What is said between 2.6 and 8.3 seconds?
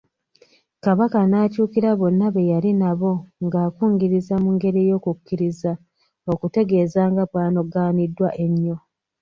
nabo ng'akungiriza mu ngeri ey'okukkiriza okutegeeza nga bw'anogaaniddwa